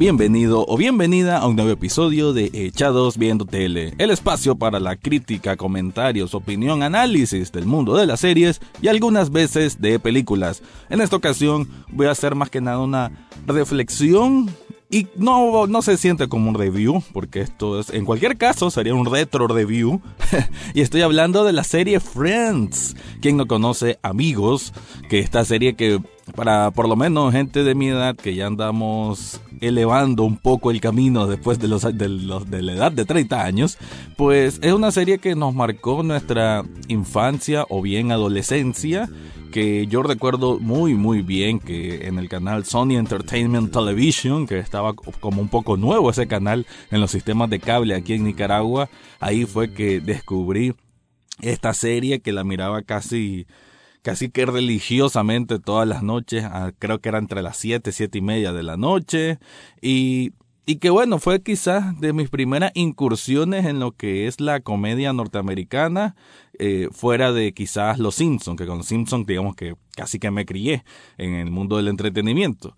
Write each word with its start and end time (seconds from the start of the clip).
Bienvenido 0.00 0.64
o 0.66 0.78
bienvenida 0.78 1.36
a 1.36 1.46
un 1.46 1.56
nuevo 1.56 1.72
episodio 1.72 2.32
de 2.32 2.50
Echados 2.54 3.18
Viendo 3.18 3.44
Tele, 3.44 3.92
el 3.98 4.08
espacio 4.08 4.56
para 4.56 4.80
la 4.80 4.96
crítica, 4.96 5.58
comentarios, 5.58 6.34
opinión, 6.34 6.82
análisis 6.82 7.52
del 7.52 7.66
mundo 7.66 7.94
de 7.94 8.06
las 8.06 8.20
series 8.20 8.62
y 8.80 8.88
algunas 8.88 9.30
veces 9.30 9.78
de 9.78 9.98
películas. 9.98 10.62
En 10.88 11.02
esta 11.02 11.16
ocasión 11.16 11.68
voy 11.90 12.06
a 12.06 12.12
hacer 12.12 12.34
más 12.34 12.48
que 12.48 12.62
nada 12.62 12.78
una 12.78 13.28
reflexión 13.46 14.48
y 14.88 15.06
no, 15.16 15.66
no 15.66 15.82
se 15.82 15.98
siente 15.98 16.28
como 16.28 16.48
un 16.48 16.54
review, 16.54 17.02
porque 17.12 17.42
esto 17.42 17.78
es, 17.78 17.90
en 17.90 18.06
cualquier 18.06 18.38
caso, 18.38 18.70
sería 18.70 18.94
un 18.94 19.04
retro 19.04 19.46
review. 19.48 20.00
y 20.74 20.80
estoy 20.80 21.02
hablando 21.02 21.44
de 21.44 21.52
la 21.52 21.62
serie 21.62 22.00
Friends. 22.00 22.96
Quien 23.20 23.36
no 23.36 23.46
conoce, 23.46 23.98
amigos, 24.02 24.72
que 25.10 25.20
esta 25.20 25.44
serie 25.44 25.76
que 25.76 26.00
para 26.34 26.70
por 26.70 26.88
lo 26.88 26.96
menos 26.96 27.32
gente 27.32 27.64
de 27.64 27.74
mi 27.74 27.88
edad 27.88 28.16
que 28.16 28.34
ya 28.34 28.46
andamos 28.46 29.40
elevando 29.60 30.24
un 30.24 30.36
poco 30.36 30.70
el 30.70 30.80
camino 30.80 31.26
después 31.26 31.58
de, 31.58 31.68
los, 31.68 31.82
de, 31.82 32.62
la 32.62 32.72
edad 32.72 32.92
de 32.92 33.04
30 33.04 33.44
años, 33.44 33.78
pues 34.16 34.58
es 34.62 34.72
una 34.72 34.90
serie 34.90 35.18
que 35.18 35.34
nos 35.34 35.54
marcó 35.54 36.02
nuestra 36.02 36.64
infancia 36.88 37.66
o 37.68 37.82
bien 37.82 38.12
adolescencia 38.12 39.08
que 39.50 39.86
yo 39.88 40.02
recuerdo 40.02 40.60
muy 40.60 40.94
muy 40.94 41.22
bien 41.22 41.58
que 41.58 42.06
en 42.06 42.18
el 42.18 42.28
canal 42.28 42.64
Sony 42.64 42.92
Entertainment 42.92 43.72
Television, 43.72 44.46
que 44.46 44.58
estaba 44.58 44.94
como 44.94 45.42
un 45.42 45.48
poco 45.48 45.76
nuevo 45.76 46.10
ese 46.10 46.28
canal 46.28 46.66
en 46.90 47.00
los 47.00 47.10
sistemas 47.10 47.50
de 47.50 47.58
cable 47.58 47.94
aquí 47.94 48.14
en 48.14 48.24
Nicaragua, 48.24 48.88
ahí 49.18 49.44
fue 49.44 49.72
que 49.72 50.00
descubrí 50.00 50.74
esta 51.42 51.74
serie 51.74 52.20
que 52.20 52.32
la 52.32 52.44
miraba 52.44 52.82
casi 52.82 53.46
casi 54.02 54.30
que 54.30 54.46
religiosamente 54.46 55.58
todas 55.58 55.86
las 55.86 56.02
noches, 56.02 56.44
ah, 56.44 56.72
creo 56.78 57.00
que 57.00 57.08
era 57.08 57.18
entre 57.18 57.42
las 57.42 57.56
7, 57.56 57.92
7 57.92 58.18
y 58.18 58.22
media 58.22 58.52
de 58.52 58.62
la 58.62 58.76
noche, 58.76 59.38
y, 59.80 60.32
y 60.66 60.76
que 60.76 60.90
bueno, 60.90 61.18
fue 61.18 61.42
quizás 61.42 61.98
de 62.00 62.12
mis 62.12 62.30
primeras 62.30 62.72
incursiones 62.74 63.66
en 63.66 63.80
lo 63.80 63.92
que 63.92 64.26
es 64.26 64.40
la 64.40 64.60
comedia 64.60 65.12
norteamericana, 65.12 66.16
eh, 66.58 66.88
fuera 66.92 67.32
de 67.32 67.52
quizás 67.52 67.98
Los 67.98 68.16
Simpsons, 68.16 68.58
que 68.58 68.66
con 68.66 68.84
Simpsons 68.84 69.26
digamos 69.26 69.56
que 69.56 69.76
casi 69.96 70.18
que 70.18 70.30
me 70.30 70.44
crié 70.44 70.84
en 71.16 71.34
el 71.34 71.50
mundo 71.50 71.76
del 71.76 71.88
entretenimiento. 71.88 72.76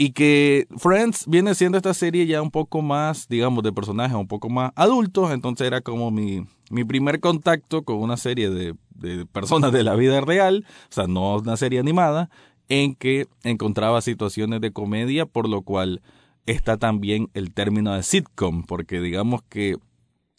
Y 0.00 0.12
que 0.12 0.68
Friends 0.76 1.26
viene 1.26 1.56
siendo 1.56 1.76
esta 1.76 1.92
serie 1.92 2.24
ya 2.26 2.40
un 2.40 2.52
poco 2.52 2.82
más, 2.82 3.26
digamos, 3.28 3.64
de 3.64 3.72
personajes 3.72 4.16
un 4.16 4.28
poco 4.28 4.48
más 4.48 4.70
adultos, 4.76 5.32
entonces 5.32 5.66
era 5.66 5.80
como 5.80 6.12
mi, 6.12 6.46
mi 6.70 6.84
primer 6.84 7.18
contacto 7.18 7.82
con 7.82 7.96
una 7.96 8.16
serie 8.16 8.48
de, 8.48 8.74
de 8.94 9.26
personas 9.26 9.72
de 9.72 9.82
la 9.82 9.96
vida 9.96 10.20
real, 10.20 10.64
o 10.88 10.92
sea, 10.92 11.08
no 11.08 11.38
una 11.38 11.56
serie 11.56 11.80
animada, 11.80 12.30
en 12.68 12.94
que 12.94 13.26
encontraba 13.42 14.00
situaciones 14.00 14.60
de 14.60 14.72
comedia, 14.72 15.26
por 15.26 15.48
lo 15.48 15.62
cual 15.62 16.00
está 16.46 16.76
también 16.76 17.28
el 17.34 17.52
término 17.52 17.92
de 17.92 18.04
sitcom, 18.04 18.62
porque 18.62 19.00
digamos 19.00 19.42
que 19.48 19.78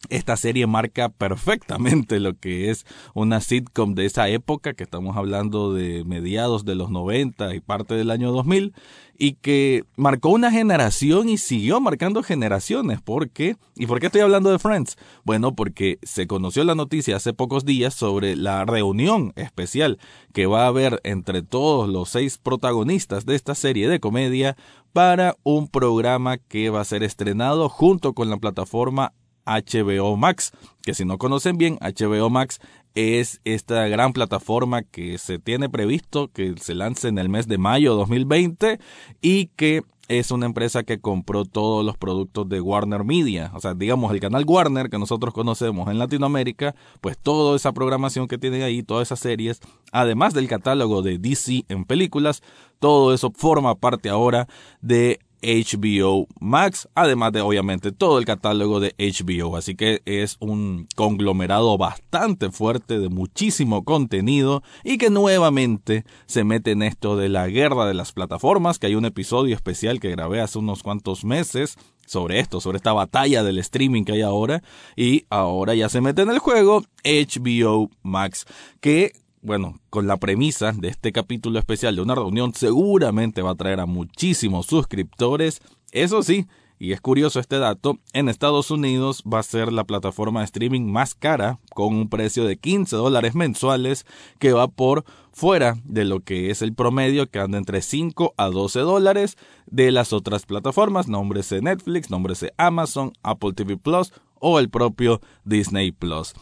esta 0.08 0.38
serie 0.38 0.66
marca 0.66 1.10
perfectamente 1.10 2.20
lo 2.20 2.38
que 2.38 2.70
es 2.70 2.86
una 3.14 3.42
sitcom 3.42 3.96
de 3.96 4.06
esa 4.06 4.30
época, 4.30 4.74
que 4.74 4.84
estamos 4.84 5.18
hablando 5.18 5.74
de 5.74 6.04
mediados 6.06 6.64
de 6.64 6.76
los 6.76 6.90
90 6.90 7.54
y 7.54 7.60
parte 7.60 7.96
del 7.96 8.10
año 8.10 8.32
2000, 8.32 8.74
y 9.18 9.34
que 9.34 9.84
marcó 9.98 10.30
una 10.30 10.50
generación 10.50 11.28
y 11.28 11.38
siguió 11.38 11.82
marcando 11.82 12.24
generaciones. 12.24 13.02
¿Por 13.02 13.30
qué? 13.30 13.58
¿Y 13.76 13.86
por 13.86 14.00
qué 14.00 14.06
estoy 14.06 14.22
hablando 14.22 14.50
de 14.50 14.60
Friends? 14.60 14.98
Bueno, 15.26 15.54
porque 15.54 16.00
se 16.02 16.26
conoció 16.26 16.64
la 16.64 16.76
noticia 16.76 17.18
hace 17.18 17.34
pocos 17.34 17.66
días 17.66 17.94
sobre 17.94 18.38
la 18.38 18.64
reunión 18.64 19.34
especial 19.36 20.00
que 20.34 20.46
va 20.46 20.64
a 20.64 20.68
haber 20.68 21.02
entre 21.04 21.42
todos 21.42 21.90
los 21.90 22.08
seis 22.08 22.38
protagonistas 22.38 23.26
de 23.26 23.36
esta 23.36 23.56
serie 23.56 23.90
de 23.90 24.00
comedia 24.00 24.56
para 24.94 25.36
un 25.44 25.68
programa 25.68 26.38
que 26.38 26.70
va 26.70 26.80
a 26.80 26.86
ser 26.86 27.04
estrenado 27.04 27.68
junto 27.68 28.14
con 28.14 28.30
la 28.30 28.38
plataforma 28.38 29.14
HBO 29.50 30.16
Max, 30.18 30.52
que 30.84 30.94
si 30.94 31.06
no 31.06 31.18
conocen 31.18 31.58
bien, 31.58 31.78
HBO 31.82 32.30
Max 32.30 32.60
es 32.96 33.42
esta 33.46 33.88
gran 33.88 34.14
plataforma 34.14 34.84
que 34.84 35.18
se 35.18 35.40
tiene 35.40 35.70
previsto 35.70 36.30
que 36.30 36.56
se 36.58 36.76
lance 36.76 37.08
en 37.08 37.18
el 37.18 37.30
mes 37.30 37.48
de 37.48 37.58
mayo 37.58 37.92
de 37.92 37.98
2020 38.00 38.80
y 39.22 39.48
que 39.56 39.84
es 40.10 40.32
una 40.32 40.48
empresa 40.48 40.84
que 40.84 41.00
compró 41.00 41.46
todos 41.46 41.86
los 41.86 41.96
productos 41.96 42.50
de 42.50 42.60
Warner 42.60 43.04
Media, 43.04 43.52
o 43.54 43.60
sea, 43.60 43.76
digamos 43.76 44.12
el 44.12 44.20
canal 44.20 44.44
Warner 44.46 44.90
que 44.90 44.98
nosotros 44.98 45.36
conocemos 45.36 45.88
en 45.88 46.00
Latinoamérica, 46.00 46.76
pues 47.00 47.16
toda 47.18 47.56
esa 47.56 47.72
programación 47.74 48.28
que 48.28 48.40
tiene 48.40 48.64
ahí, 48.64 48.82
todas 48.82 49.08
esas 49.08 49.20
series, 49.20 49.62
además 49.92 50.34
del 50.34 50.48
catálogo 50.48 51.04
de 51.04 51.20
DC 51.20 51.64
en 51.70 51.86
películas, 51.86 52.42
todo 52.80 53.14
eso 53.14 53.32
forma 53.36 53.76
parte 53.76 54.10
ahora 54.10 54.48
de 54.82 55.20
HBO 55.42 56.28
Max, 56.40 56.90
además 56.96 57.32
de 57.32 57.42
obviamente 57.42 57.92
todo 57.92 58.20
el 58.20 58.26
catálogo 58.26 58.80
de 58.80 58.96
HBO. 58.98 59.58
Así 59.58 59.76
que 59.76 60.02
es 60.06 60.38
un 60.40 60.88
conglomerado 60.96 61.78
bastante 61.78 62.52
fuerte 62.52 63.00
de 63.00 63.10
muchísimo 63.10 63.84
contenido 63.84 64.64
y 64.84 64.98
que 64.98 65.10
nuevamente 65.10 66.06
se 66.26 66.44
mete 66.44 66.72
en 66.72 66.84
esto 66.84 67.16
de 67.16 67.30
la 67.30 67.48
guerra 67.48 67.86
de 67.86 67.94
las 67.94 68.12
plataformas, 68.12 68.80
que 68.80 68.88
hay 68.88 68.96
un 68.96 69.06
episodio 69.06 69.56
especial 69.56 70.00
que 70.00 70.12
grabé 70.12 70.42
hace 70.42 70.60
unos 70.60 70.84
cuantos 70.84 71.24
meses 71.24 71.78
sobre 72.06 72.40
esto, 72.40 72.60
sobre 72.60 72.78
esta 72.78 72.94
batalla 72.94 73.44
del 73.44 73.60
streaming 73.60 74.04
que 74.04 74.14
hay 74.14 74.22
ahora 74.22 74.64
y 74.96 75.26
ahora 75.30 75.76
ya 75.76 75.90
se 75.90 76.02
mete 76.02 76.24
en 76.24 76.32
el 76.32 76.40
juego 76.40 76.84
HBO 77.04 77.90
Max, 78.02 78.46
que 78.82 79.14
bueno, 79.42 79.80
con 79.90 80.08
la 80.08 80.18
premisa 80.18 80.74
de 80.74 80.90
este 80.90 81.12
capítulo 81.12 81.60
especial 81.60 81.96
de 81.96 82.02
una 82.02 82.16
reunión, 82.16 82.54
seguramente 82.54 83.42
va 83.42 83.52
a 83.52 83.56
traer 83.56 83.80
a 83.80 83.86
muchísimos 83.86 84.66
suscriptores. 84.66 85.62
Eso 85.92 86.22
sí, 86.24 86.48
y 86.78 86.94
es 86.94 87.02
curioso 87.02 87.40
este 87.40 87.60
dato, 87.60 88.00
en 88.14 88.30
Estados 88.30 88.72
Unidos 88.72 89.24
va 89.32 89.40
a 89.40 89.44
ser 89.44 89.74
la 89.74 89.84
plataforma 89.84 90.40
de 90.40 90.46
streaming 90.46 90.86
más 90.90 91.14
cara, 91.14 91.60
con 91.74 91.94
un 91.94 92.10
precio 92.10 92.46
de 92.46 92.58
15 92.58 92.96
dólares 92.96 93.36
mensuales, 93.36 94.06
que 94.40 94.54
va 94.54 94.70
por 94.70 95.04
fuera 95.34 95.76
de 95.84 96.06
lo 96.06 96.22
que 96.22 96.52
es 96.52 96.62
el 96.62 96.74
promedio, 96.74 97.30
que 97.30 97.40
anda 97.40 97.58
entre 97.58 97.82
5 97.82 98.34
a 98.38 98.48
12 98.48 98.80
dólares 98.80 99.38
de 99.68 99.92
las 99.92 100.14
otras 100.14 100.46
plataformas, 100.46 101.10
nómbrese 101.10 101.62
Netflix, 101.62 102.10
nómbrese 102.10 102.54
Amazon, 102.58 103.12
Apple 103.24 103.54
TV 103.54 103.76
Plus 103.76 104.14
o 104.40 104.60
el 104.60 104.70
propio 104.70 105.20
Disney 105.44 105.92
Plus. 105.92 106.34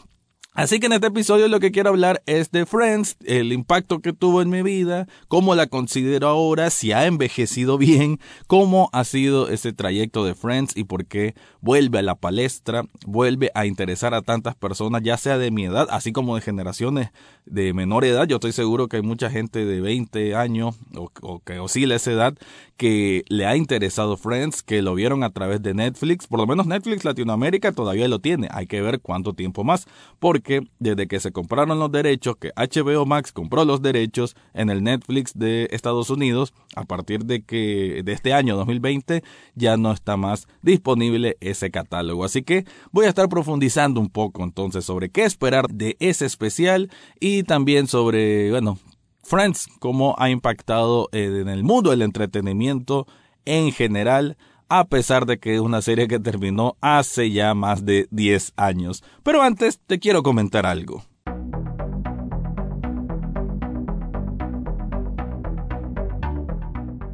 Así 0.58 0.80
que 0.80 0.86
en 0.86 0.92
este 0.92 1.06
episodio 1.06 1.46
lo 1.46 1.60
que 1.60 1.70
quiero 1.70 1.90
hablar 1.90 2.20
es 2.26 2.50
de 2.50 2.66
Friends, 2.66 3.16
el 3.24 3.52
impacto 3.52 4.00
que 4.00 4.12
tuvo 4.12 4.42
en 4.42 4.50
mi 4.50 4.62
vida, 4.62 5.06
cómo 5.28 5.54
la 5.54 5.68
considero 5.68 6.26
ahora, 6.26 6.70
si 6.70 6.90
ha 6.90 7.06
envejecido 7.06 7.78
bien, 7.78 8.18
cómo 8.48 8.90
ha 8.92 9.04
sido 9.04 9.50
ese 9.50 9.72
trayecto 9.72 10.24
de 10.24 10.34
Friends 10.34 10.76
y 10.76 10.82
por 10.82 11.06
qué 11.06 11.36
vuelve 11.60 12.00
a 12.00 12.02
la 12.02 12.16
palestra, 12.16 12.82
vuelve 13.06 13.52
a 13.54 13.66
interesar 13.66 14.14
a 14.14 14.22
tantas 14.22 14.56
personas, 14.56 15.04
ya 15.04 15.16
sea 15.16 15.38
de 15.38 15.52
mi 15.52 15.64
edad, 15.64 15.86
así 15.92 16.10
como 16.10 16.34
de 16.34 16.40
generaciones 16.40 17.10
de 17.46 17.72
menor 17.72 18.04
edad. 18.04 18.26
Yo 18.26 18.38
estoy 18.38 18.50
seguro 18.50 18.88
que 18.88 18.96
hay 18.96 19.02
mucha 19.02 19.30
gente 19.30 19.64
de 19.64 19.80
20 19.80 20.34
años 20.34 20.74
o, 20.96 21.38
que 21.38 21.60
oscila 21.60 21.94
esa 21.94 22.10
edad 22.10 22.34
que 22.76 23.24
le 23.28 23.46
ha 23.46 23.56
interesado 23.56 24.16
Friends, 24.16 24.64
que 24.64 24.82
lo 24.82 24.96
vieron 24.96 25.22
a 25.22 25.30
través 25.30 25.62
de 25.62 25.74
Netflix, 25.74 26.26
por 26.26 26.40
lo 26.40 26.48
menos 26.48 26.66
Netflix 26.66 27.04
Latinoamérica 27.04 27.70
todavía 27.70 28.08
lo 28.08 28.18
tiene, 28.18 28.48
hay 28.50 28.66
que 28.66 28.82
ver 28.82 29.00
cuánto 29.00 29.34
tiempo 29.34 29.62
más, 29.62 29.86
porque 30.18 30.47
desde 30.78 31.06
que 31.06 31.20
se 31.20 31.32
compraron 31.32 31.78
los 31.78 31.92
derechos, 31.92 32.36
que 32.36 32.52
HBO 32.56 33.06
Max 33.06 33.32
compró 33.32 33.64
los 33.64 33.82
derechos 33.82 34.36
en 34.54 34.70
el 34.70 34.82
Netflix 34.82 35.32
de 35.34 35.68
Estados 35.70 36.10
Unidos, 36.10 36.54
a 36.74 36.84
partir 36.84 37.24
de 37.24 37.42
que 37.42 38.02
de 38.04 38.12
este 38.12 38.32
año 38.32 38.56
2020 38.56 39.22
ya 39.54 39.76
no 39.76 39.92
está 39.92 40.16
más 40.16 40.48
disponible 40.62 41.36
ese 41.40 41.70
catálogo. 41.70 42.24
Así 42.24 42.42
que 42.42 42.64
voy 42.90 43.06
a 43.06 43.10
estar 43.10 43.28
profundizando 43.28 44.00
un 44.00 44.08
poco 44.10 44.42
entonces 44.42 44.84
sobre 44.84 45.10
qué 45.10 45.24
esperar 45.24 45.68
de 45.68 45.96
ese 46.00 46.26
especial 46.26 46.90
y 47.20 47.42
también 47.42 47.86
sobre, 47.86 48.50
bueno, 48.50 48.78
Friends, 49.22 49.68
cómo 49.78 50.14
ha 50.18 50.30
impactado 50.30 51.10
en 51.12 51.48
el 51.48 51.62
mundo 51.62 51.90
del 51.90 52.00
entretenimiento 52.00 53.06
en 53.44 53.72
general 53.72 54.38
a 54.68 54.86
pesar 54.88 55.26
de 55.26 55.38
que 55.38 55.54
es 55.54 55.60
una 55.60 55.82
serie 55.82 56.08
que 56.08 56.20
terminó 56.20 56.76
hace 56.80 57.30
ya 57.30 57.54
más 57.54 57.84
de 57.84 58.06
10 58.10 58.52
años. 58.56 59.02
Pero 59.22 59.42
antes 59.42 59.80
te 59.86 59.98
quiero 59.98 60.22
comentar 60.22 60.66
algo. 60.66 61.02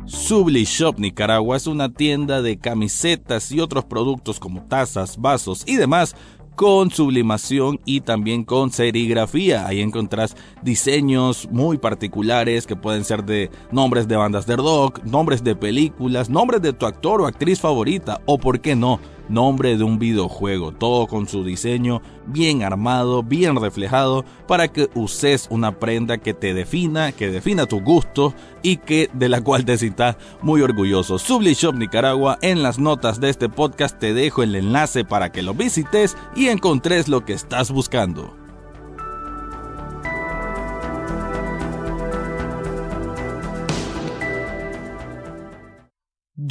Subli 0.06 0.64
Shop 0.64 0.98
Nicaragua 0.98 1.56
es 1.56 1.66
una 1.66 1.92
tienda 1.92 2.40
de 2.40 2.58
camisetas 2.58 3.50
y 3.52 3.60
otros 3.60 3.84
productos 3.84 4.38
como 4.40 4.64
tazas, 4.64 5.18
vasos 5.18 5.64
y 5.66 5.76
demás 5.76 6.14
con 6.54 6.90
sublimación 6.90 7.80
y 7.84 8.00
también 8.00 8.44
con 8.44 8.70
serigrafía. 8.70 9.66
Ahí 9.66 9.80
encontrás 9.80 10.36
diseños 10.62 11.48
muy 11.50 11.78
particulares 11.78 12.66
que 12.66 12.76
pueden 12.76 13.04
ser 13.04 13.24
de 13.24 13.50
nombres 13.70 14.08
de 14.08 14.16
bandas 14.16 14.46
de 14.46 14.56
rock, 14.56 15.02
nombres 15.04 15.42
de 15.42 15.56
películas, 15.56 16.30
nombres 16.30 16.62
de 16.62 16.72
tu 16.72 16.86
actor 16.86 17.20
o 17.20 17.26
actriz 17.26 17.60
favorita 17.60 18.20
o 18.26 18.38
por 18.38 18.60
qué 18.60 18.76
no, 18.76 19.00
nombre 19.28 19.76
de 19.76 19.84
un 19.84 19.98
videojuego, 19.98 20.72
todo 20.72 21.06
con 21.06 21.28
su 21.28 21.44
diseño 21.44 22.02
bien 22.26 22.62
armado, 22.62 23.22
bien 23.22 23.56
reflejado, 23.56 24.24
para 24.46 24.68
que 24.68 24.88
uses 24.94 25.46
una 25.50 25.78
prenda 25.78 26.18
que 26.18 26.34
te 26.34 26.54
defina, 26.54 27.12
que 27.12 27.30
defina 27.30 27.66
tu 27.66 27.80
gusto 27.80 28.34
y 28.62 28.78
que 28.78 29.10
de 29.12 29.28
la 29.28 29.40
cual 29.40 29.64
te 29.64 29.78
sientas 29.78 30.16
muy 30.42 30.62
orgulloso. 30.62 31.18
Shop 31.18 31.74
Nicaragua, 31.74 32.38
en 32.42 32.62
las 32.62 32.78
notas 32.78 33.20
de 33.20 33.30
este 33.30 33.48
podcast 33.48 33.98
te 33.98 34.14
dejo 34.14 34.42
el 34.42 34.54
enlace 34.54 35.04
para 35.04 35.30
que 35.32 35.42
lo 35.42 35.54
visites 35.54 36.16
y 36.34 36.48
encontres 36.48 37.08
lo 37.08 37.24
que 37.24 37.32
estás 37.32 37.70
buscando. 37.70 38.43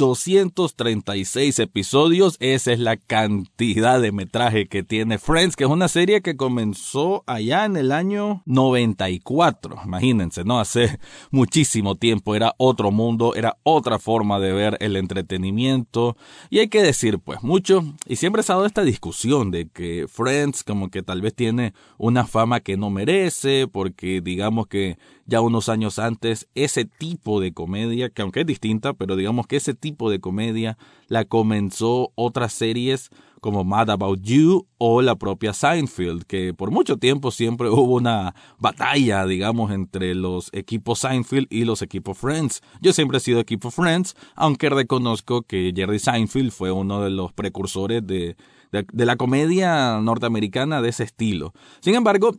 236 0.04 1.58
episodios. 1.60 2.36
Esa 2.38 2.72
es 2.72 2.78
la 2.78 2.98
cantidad 2.98 4.02
de 4.02 4.12
metraje 4.12 4.68
que 4.68 4.82
tiene 4.82 5.16
Friends, 5.16 5.56
que 5.56 5.64
es 5.64 5.70
una 5.70 5.88
serie 5.88 6.20
que 6.20 6.36
comenzó 6.36 7.24
allá 7.26 7.64
en 7.64 7.78
el 7.78 7.90
año 7.90 8.42
94. 8.44 9.76
Imagínense, 9.86 10.44
¿no? 10.44 10.60
Hace 10.60 10.98
muchísimo 11.30 11.94
tiempo. 11.94 12.34
Era 12.34 12.54
otro 12.58 12.90
mundo, 12.90 13.34
era 13.34 13.56
otra 13.62 13.98
forma 13.98 14.38
de 14.38 14.52
ver 14.52 14.76
el 14.80 14.96
entretenimiento. 14.96 16.18
Y 16.50 16.58
hay 16.58 16.68
que 16.68 16.82
decir, 16.82 17.18
pues, 17.18 17.42
mucho. 17.42 17.82
Y 18.06 18.16
siempre 18.16 18.42
ha 18.42 18.52
dado 18.52 18.66
esta 18.66 18.82
discusión 18.82 19.50
de 19.50 19.68
que 19.68 20.04
Friends 20.06 20.64
como 20.64 20.90
que 20.90 21.02
tal 21.02 21.22
vez 21.22 21.34
tiene 21.34 21.72
una 21.96 22.26
fama 22.26 22.60
que 22.60 22.76
no 22.76 22.90
merece, 22.90 23.68
porque 23.68 24.20
digamos 24.20 24.66
que 24.66 24.98
ya 25.26 25.40
unos 25.40 25.68
años 25.68 25.98
antes 25.98 26.48
ese 26.54 26.84
tipo 26.84 27.40
de 27.40 27.52
comedia, 27.52 28.10
que 28.10 28.22
aunque 28.22 28.40
es 28.40 28.46
distinta, 28.46 28.92
pero 28.94 29.16
digamos 29.16 29.46
que 29.46 29.56
ese 29.56 29.74
tipo 29.74 30.10
de 30.10 30.20
comedia 30.20 30.76
la 31.08 31.24
comenzó 31.24 32.12
otras 32.14 32.52
series 32.52 33.10
como 33.40 33.62
Mad 33.62 33.90
About 33.90 34.22
You 34.22 34.66
o 34.78 35.02
la 35.02 35.16
propia 35.16 35.52
Seinfeld, 35.52 36.24
que 36.24 36.54
por 36.54 36.70
mucho 36.70 36.96
tiempo 36.96 37.30
siempre 37.30 37.68
hubo 37.70 37.96
una 37.96 38.34
batalla, 38.58 39.26
digamos, 39.26 39.70
entre 39.70 40.14
los 40.14 40.48
equipos 40.52 41.00
Seinfeld 41.00 41.48
y 41.50 41.64
los 41.64 41.82
equipos 41.82 42.16
Friends. 42.16 42.62
Yo 42.80 42.94
siempre 42.94 43.18
he 43.18 43.20
sido 43.20 43.40
equipo 43.40 43.70
Friends, 43.70 44.14
aunque 44.34 44.70
reconozco 44.70 45.42
que 45.42 45.74
Jerry 45.76 45.98
Seinfeld 45.98 46.52
fue 46.52 46.72
uno 46.72 47.02
de 47.02 47.10
los 47.10 47.34
precursores 47.34 48.06
de, 48.06 48.36
de 48.70 49.04
la 49.04 49.16
comedia 49.16 50.00
norteamericana 50.00 50.80
de 50.80 50.88
ese 50.88 51.04
estilo. 51.04 51.52
Sin 51.80 51.94
embargo, 51.94 52.32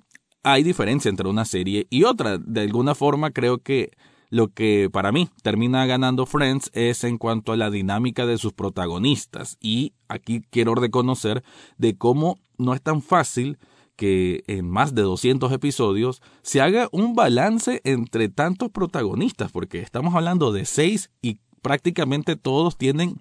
hay 0.46 0.64
diferencia 0.64 1.10
entre 1.10 1.28
una 1.28 1.44
serie 1.44 1.88
y 1.90 2.04
otra. 2.04 2.38
De 2.38 2.62
alguna 2.62 2.96
forma 2.96 3.32
creo 3.32 3.58
que 3.58 3.92
lo 4.30 4.50
que 4.50 4.90
para 4.92 5.12
mí 5.12 5.30
termina 5.42 5.86
ganando 5.86 6.26
Friends 6.26 6.70
es 6.74 7.04
en 7.04 7.18
cuanto 7.18 7.52
a 7.52 7.58
la 7.58 7.70
dinámica 7.70 8.26
de 8.26 8.38
sus 8.38 8.54
protagonistas. 8.54 9.58
Y 9.60 9.94
aquí 10.08 10.44
quiero 10.52 10.76
reconocer 10.76 11.44
de 11.78 11.98
cómo 11.98 12.40
no 12.58 12.74
es 12.74 12.82
tan 12.82 13.02
fácil 13.02 13.58
que 13.96 14.44
en 14.48 14.70
más 14.70 14.94
de 14.94 15.02
200 15.02 15.52
episodios 15.52 16.22
se 16.42 16.62
haga 16.62 16.90
un 16.92 17.16
balance 17.16 17.82
entre 17.84 18.30
tantos 18.30 18.70
protagonistas, 18.70 19.52
porque 19.52 19.80
estamos 19.80 20.14
hablando 20.16 20.52
de 20.52 20.66
seis 20.66 21.10
y 21.22 21.40
prácticamente 21.62 22.36
todos 22.36 22.78
tienen 22.78 23.20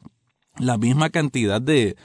la 0.59 0.76
misma 0.76 1.11
cantidad 1.11 1.62
de, 1.62 1.97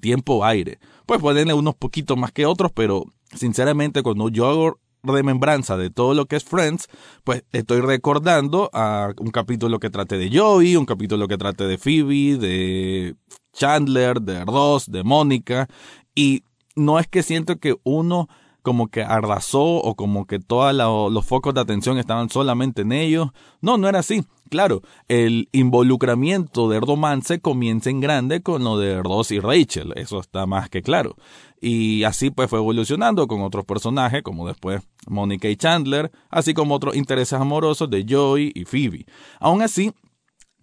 tiempo 0.00 0.44
aire. 0.44 0.78
Pues 1.06 1.20
pueden 1.20 1.52
unos 1.52 1.74
poquitos 1.74 2.16
más 2.16 2.32
que 2.32 2.46
otros, 2.46 2.72
pero 2.72 3.04
sinceramente, 3.34 4.02
cuando 4.02 4.28
yo 4.28 4.46
hago 4.46 4.78
remembranza 5.02 5.76
de 5.76 5.90
todo 5.90 6.14
lo 6.14 6.26
que 6.26 6.36
es 6.36 6.44
Friends, 6.44 6.88
pues 7.24 7.44
estoy 7.52 7.80
recordando 7.80 8.70
a 8.72 9.12
un 9.18 9.30
capítulo 9.30 9.78
que 9.78 9.90
trate 9.90 10.16
de 10.16 10.36
Joey, 10.36 10.76
un 10.76 10.86
capítulo 10.86 11.28
que 11.28 11.36
trate 11.36 11.64
de 11.64 11.78
Phoebe, 11.78 12.38
de 12.38 13.16
Chandler, 13.52 14.20
de 14.20 14.44
Ross, 14.44 14.90
de 14.90 15.04
Mónica, 15.04 15.68
y 16.14 16.44
no 16.74 16.98
es 16.98 17.06
que 17.06 17.22
siento 17.22 17.58
que 17.58 17.76
uno 17.84 18.28
como 18.62 18.88
que 18.88 19.02
arrasó 19.02 19.62
o 19.62 19.94
como 19.94 20.26
que 20.26 20.38
todos 20.38 20.74
los 21.12 21.26
focos 21.26 21.52
de 21.52 21.60
atención 21.60 21.98
estaban 21.98 22.30
solamente 22.30 22.82
en 22.82 22.92
ellos. 22.92 23.28
No, 23.60 23.76
no 23.76 23.88
era 23.88 23.98
así. 23.98 24.24
Claro, 24.50 24.82
el 25.08 25.48
involucramiento 25.52 26.68
de 26.68 26.78
romance 26.78 27.40
comienza 27.40 27.90
en 27.90 28.00
grande 28.00 28.42
con 28.42 28.62
lo 28.62 28.78
de 28.78 29.02
Ross 29.02 29.30
y 29.30 29.40
Rachel, 29.40 29.92
eso 29.96 30.20
está 30.20 30.46
más 30.46 30.68
que 30.68 30.82
claro. 30.82 31.16
Y 31.60 32.04
así 32.04 32.30
pues 32.30 32.50
fue 32.50 32.58
evolucionando 32.58 33.26
con 33.26 33.40
otros 33.40 33.64
personajes, 33.64 34.22
como 34.22 34.46
después 34.46 34.82
Monica 35.06 35.48
y 35.48 35.56
Chandler, 35.56 36.10
así 36.28 36.52
como 36.52 36.74
otros 36.74 36.94
intereses 36.94 37.40
amorosos 37.40 37.88
de 37.88 38.04
Joey 38.08 38.52
y 38.54 38.64
Phoebe. 38.66 39.06
Aún 39.40 39.62
así, 39.62 39.92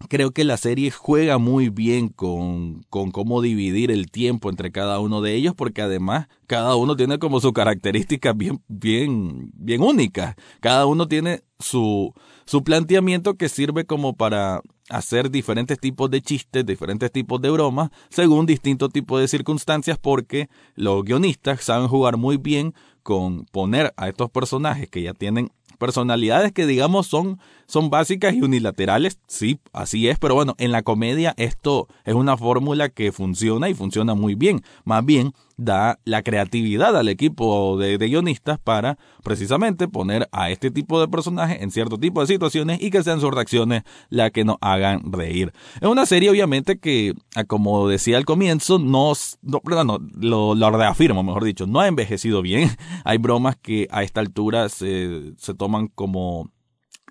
creo 0.08 0.30
que 0.32 0.44
la 0.44 0.56
serie 0.56 0.90
juega 0.90 1.38
muy 1.38 1.68
bien 1.68 2.08
con, 2.08 2.82
con, 2.88 3.10
cómo 3.10 3.42
dividir 3.42 3.90
el 3.90 4.10
tiempo 4.10 4.50
entre 4.50 4.72
cada 4.72 5.00
uno 5.00 5.20
de 5.20 5.34
ellos, 5.34 5.54
porque 5.54 5.82
además 5.82 6.28
cada 6.46 6.76
uno 6.76 6.96
tiene 6.96 7.18
como 7.18 7.40
sus 7.40 7.52
características 7.52 8.36
bien, 8.36 8.62
bien, 8.68 9.50
bien 9.54 9.82
únicas. 9.82 10.36
Cada 10.60 10.86
uno 10.86 11.08
tiene 11.08 11.42
su, 11.58 12.12
su 12.44 12.62
planteamiento 12.62 13.34
que 13.34 13.48
sirve 13.48 13.84
como 13.84 14.14
para 14.14 14.60
hacer 14.88 15.30
diferentes 15.30 15.78
tipos 15.78 16.10
de 16.10 16.20
chistes, 16.20 16.66
diferentes 16.66 17.10
tipos 17.10 17.40
de 17.40 17.50
bromas, 17.50 17.90
según 18.10 18.46
distintos 18.46 18.92
tipos 18.92 19.20
de 19.20 19.28
circunstancias, 19.28 19.98
porque 19.98 20.48
los 20.74 21.04
guionistas 21.04 21.62
saben 21.62 21.88
jugar 21.88 22.16
muy 22.16 22.36
bien 22.36 22.74
con 23.02 23.46
poner 23.46 23.92
a 23.96 24.08
estos 24.08 24.30
personajes 24.30 24.88
que 24.88 25.02
ya 25.02 25.14
tienen 25.14 25.50
personalidades 25.82 26.52
que 26.52 26.64
digamos 26.64 27.08
son, 27.08 27.40
son 27.66 27.90
básicas 27.90 28.34
y 28.34 28.40
unilaterales, 28.40 29.18
sí, 29.26 29.58
así 29.72 30.06
es, 30.08 30.16
pero 30.16 30.36
bueno, 30.36 30.54
en 30.58 30.70
la 30.70 30.82
comedia 30.82 31.34
esto 31.36 31.88
es 32.04 32.14
una 32.14 32.36
fórmula 32.36 32.88
que 32.88 33.10
funciona 33.10 33.68
y 33.68 33.74
funciona 33.74 34.14
muy 34.14 34.36
bien. 34.36 34.62
Más 34.84 35.04
bien, 35.04 35.32
da 35.64 35.98
la 36.04 36.22
creatividad 36.22 36.96
al 36.96 37.08
equipo 37.08 37.76
de, 37.78 37.96
guionistas 37.98 38.58
para 38.58 38.98
precisamente 39.22 39.88
poner 39.88 40.28
a 40.32 40.50
este 40.50 40.70
tipo 40.70 41.00
de 41.00 41.08
personajes 41.08 41.60
en 41.60 41.70
cierto 41.70 41.98
tipo 41.98 42.20
de 42.20 42.26
situaciones 42.26 42.82
y 42.82 42.90
que 42.90 43.02
sean 43.02 43.20
sus 43.20 43.32
reacciones 43.32 43.82
las 44.08 44.30
que 44.30 44.44
nos 44.44 44.56
hagan 44.60 45.12
reír. 45.12 45.52
Es 45.80 45.88
una 45.88 46.06
serie 46.06 46.30
obviamente 46.30 46.78
que, 46.78 47.14
ah, 47.34 47.44
como 47.44 47.88
decía 47.88 48.16
al 48.16 48.24
comienzo, 48.24 48.78
no, 48.78 49.12
no, 49.42 49.98
lo, 50.20 50.54
lo, 50.54 50.70
reafirmo, 50.70 51.22
mejor 51.22 51.44
dicho, 51.44 51.66
no 51.66 51.80
ha 51.80 51.88
envejecido 51.88 52.42
bien. 52.42 52.70
Hay 53.04 53.18
bromas 53.18 53.56
que 53.56 53.88
a 53.90 54.02
esta 54.02 54.20
altura 54.20 54.68
se, 54.68 55.32
se 55.36 55.54
toman 55.54 55.88
como, 55.88 56.50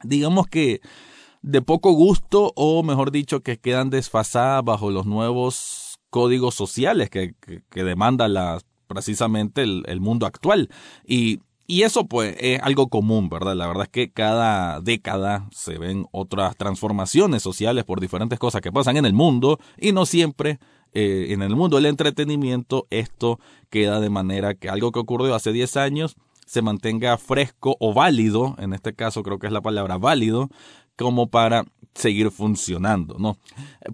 digamos 0.03 0.48
que 0.48 0.81
de 1.42 1.62
poco 1.62 1.92
gusto 1.94 2.53
o 2.56 2.83
mejor 2.83 3.12
dicho 3.12 3.42
que 3.42 3.57
quedan 3.57 3.89
desfasadas 3.89 4.63
bajo 4.63 4.92
los 4.92 5.06
nuevos 5.06 5.90
códigos 6.12 6.53
sociales 6.53 7.10
que, 7.10 7.34
que, 7.39 7.84
demanda 7.84 8.27
la, 8.27 8.60
precisamente 8.86 9.63
el, 9.63 10.00
mundo 10.00 10.27
actual. 10.27 10.70
Y, 11.08 11.39
y 11.65 11.82
eso 11.82 12.06
pues 12.06 12.36
es 12.39 12.62
algo 12.62 12.89
común, 12.89 13.30
¿verdad? 13.30 13.56
La 13.56 13.65
verdad 13.65 13.84
es 13.84 13.89
que 13.89 14.12
cada 14.12 14.80
década 14.82 15.50
se 15.51 15.80
ven 15.80 16.06
otras 16.12 16.56
transformaciones 16.58 17.41
sociales 17.41 17.86
por 17.86 18.00
diferentes 18.00 18.38
cosas 18.38 18.62
que 18.62 18.72
pasan 18.72 18.98
en 18.98 19.06
el 19.06 19.13
mundo 19.13 19.58
y 19.80 19.94
no 19.94 20.06
siempre 20.06 20.60
eh, 20.94 21.27
en 21.30 21.41
el 21.41 21.56
mundo 21.56 21.77
del 21.77 21.86
entretenimiento 21.86 22.86
esto 22.89 23.39
queda 23.70 24.01
de 24.01 24.10
manera 24.10 24.53
que 24.56 24.68
algo 24.68 24.91
que 24.91 25.00
ocurrió 25.00 25.34
hace 25.34 25.53
10 25.53 25.77
años 25.77 26.18
se 26.46 26.62
mantenga 26.62 27.18
fresco 27.18 27.77
o 27.80 27.94
válido, 27.94 28.56
en 28.60 28.74
este 28.74 28.94
caso 28.94 29.24
creo 29.24 29.39
que 29.39 29.48
es 29.48 29.53
la 29.53 29.62
palabra 29.62 29.98
válido, 29.98 30.50
como 30.98 31.30
para 31.30 31.63
seguir 31.93 32.31
funcionando, 32.31 33.17
¿no? 33.19 33.38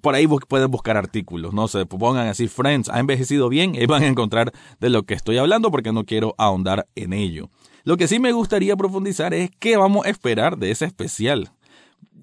Por 0.02 0.16
ahí 0.16 0.28
pueden 0.28 0.70
buscar 0.70 0.98
artículos, 0.98 1.54
no 1.54 1.68
se 1.68 1.86
pongan 1.86 2.28
así, 2.28 2.48
Friends, 2.48 2.90
ha 2.90 3.00
envejecido 3.00 3.50
bien, 3.50 3.76
y 3.76 3.86
van 3.86 4.04
a 4.04 4.08
encontrar 4.08 4.52
de 4.80 4.90
lo 4.90 5.04
que 5.04 5.14
estoy 5.14 5.38
hablando 5.38 5.72
porque 5.72 5.92
no 5.92 6.06
quiero 6.06 6.36
ahondar 6.38 6.88
en 6.96 7.14
ello. 7.14 7.50
Lo 7.84 7.98
que 7.98 8.08
sí 8.08 8.20
me 8.20 8.34
gustaría 8.34 8.76
profundizar 8.76 9.34
es 9.34 9.50
qué 9.60 9.78
vamos 9.78 10.06
a 10.06 10.10
esperar 10.10 10.58
de 10.58 10.72
ese 10.72 10.86
especial. 10.86 11.52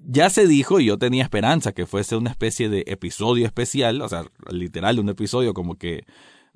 Ya 0.07 0.29
se 0.29 0.47
dijo 0.47 0.79
y 0.79 0.85
yo 0.85 0.99
tenía 0.99 1.23
esperanza 1.23 1.71
que 1.71 1.87
fuese 1.87 2.15
una 2.15 2.29
especie 2.29 2.69
de 2.69 2.83
episodio 2.85 3.45
especial, 3.45 4.01
o 4.01 4.07
sea, 4.07 4.25
literal 4.51 4.99
un 4.99 5.09
episodio 5.09 5.55
como 5.55 5.75
que 5.75 6.03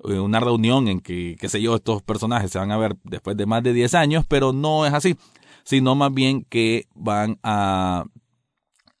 eh, 0.04 0.18
una 0.20 0.40
reunión 0.40 0.86
en 0.88 1.00
que, 1.00 1.36
qué 1.40 1.48
sé 1.48 1.60
yo, 1.60 1.74
estos 1.74 2.02
personajes 2.02 2.52
se 2.52 2.58
van 2.58 2.70
a 2.70 2.78
ver 2.78 2.96
después 3.02 3.36
de 3.36 3.46
más 3.46 3.62
de 3.62 3.72
10 3.72 3.94
años, 3.94 4.24
pero 4.28 4.52
no 4.52 4.86
es 4.86 4.94
así, 4.94 5.16
sino 5.64 5.94
más 5.94 6.14
bien 6.14 6.44
que 6.48 6.86
van 6.94 7.38
a 7.42 8.04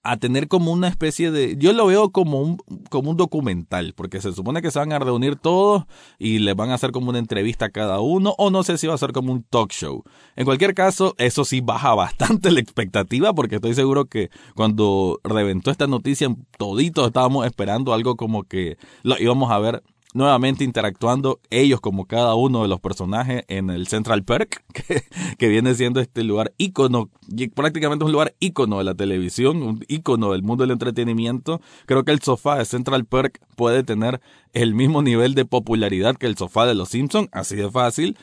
a 0.02 0.16
tener 0.16 0.48
como 0.48 0.72
una 0.72 0.88
especie 0.88 1.30
de, 1.30 1.56
yo 1.58 1.72
lo 1.72 1.86
veo 1.86 2.10
como 2.10 2.40
un, 2.40 2.56
como 2.88 3.10
un 3.10 3.16
documental, 3.16 3.92
porque 3.94 4.20
se 4.20 4.32
supone 4.32 4.62
que 4.62 4.70
se 4.70 4.78
van 4.78 4.92
a 4.92 4.98
reunir 4.98 5.36
todos 5.36 5.84
y 6.18 6.38
les 6.38 6.56
van 6.56 6.70
a 6.70 6.74
hacer 6.74 6.90
como 6.90 7.10
una 7.10 7.18
entrevista 7.18 7.66
a 7.66 7.70
cada 7.70 8.00
uno, 8.00 8.34
o 8.38 8.50
no 8.50 8.62
sé 8.62 8.78
si 8.78 8.86
va 8.86 8.94
a 8.94 8.98
ser 8.98 9.12
como 9.12 9.32
un 9.32 9.42
talk 9.42 9.72
show. 9.72 10.02
En 10.36 10.46
cualquier 10.46 10.74
caso, 10.74 11.14
eso 11.18 11.44
sí 11.44 11.60
baja 11.60 11.94
bastante 11.94 12.50
la 12.50 12.60
expectativa, 12.60 13.34
porque 13.34 13.56
estoy 13.56 13.74
seguro 13.74 14.06
que 14.06 14.30
cuando 14.54 15.20
reventó 15.22 15.70
esta 15.70 15.86
noticia, 15.86 16.34
toditos 16.56 17.06
estábamos 17.06 17.46
esperando 17.46 17.92
algo 17.92 18.16
como 18.16 18.44
que 18.44 18.78
lo 19.02 19.18
íbamos 19.18 19.50
a 19.50 19.58
ver 19.58 19.82
nuevamente 20.12 20.64
interactuando 20.64 21.40
ellos 21.50 21.80
como 21.80 22.06
cada 22.06 22.34
uno 22.34 22.62
de 22.62 22.68
los 22.68 22.80
personajes 22.80 23.44
en 23.48 23.70
el 23.70 23.86
Central 23.86 24.24
Perk, 24.24 24.64
que, 25.38 25.48
viene 25.48 25.74
siendo 25.74 26.00
este 26.00 26.24
lugar 26.24 26.52
ícono, 26.58 27.10
prácticamente 27.54 28.04
un 28.04 28.12
lugar 28.12 28.34
ícono 28.40 28.78
de 28.78 28.84
la 28.84 28.94
televisión, 28.94 29.62
un 29.62 29.84
ícono 29.88 30.32
del 30.32 30.42
mundo 30.42 30.64
del 30.64 30.72
entretenimiento. 30.72 31.60
Creo 31.86 32.04
que 32.04 32.12
el 32.12 32.20
sofá 32.20 32.58
de 32.58 32.64
Central 32.64 33.04
Perk 33.04 33.40
puede 33.56 33.82
tener 33.82 34.20
el 34.52 34.74
mismo 34.74 35.02
nivel 35.02 35.34
de 35.34 35.44
popularidad 35.44 36.16
que 36.16 36.26
el 36.26 36.36
sofá 36.36 36.66
de 36.66 36.74
los 36.74 36.88
Simpsons, 36.88 37.28
así 37.32 37.56
de 37.56 37.70
fácil. 37.70 38.16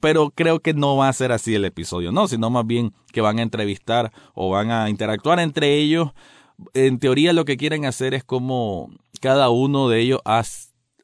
Pero 0.00 0.30
creo 0.30 0.60
que 0.60 0.74
no 0.74 0.96
va 0.96 1.08
a 1.08 1.12
ser 1.12 1.32
así 1.32 1.56
el 1.56 1.64
episodio, 1.64 2.12
no, 2.12 2.28
sino 2.28 2.50
más 2.50 2.64
bien 2.64 2.92
que 3.12 3.20
van 3.20 3.40
a 3.40 3.42
entrevistar 3.42 4.12
o 4.32 4.48
van 4.50 4.70
a 4.70 4.88
interactuar 4.90 5.40
entre 5.40 5.74
ellos. 5.74 6.12
En 6.72 7.00
teoría 7.00 7.32
lo 7.32 7.44
que 7.44 7.56
quieren 7.56 7.84
hacer 7.84 8.14
es 8.14 8.22
como 8.22 8.90
cada 9.20 9.50
uno 9.50 9.88
de 9.88 10.00
ellos 10.00 10.20